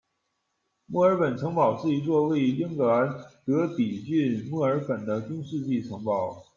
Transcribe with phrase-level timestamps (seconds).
[0.87, 6.43] 墨尔本城堡是一座位于英格兰德比郡墨尔本的中世纪城堡。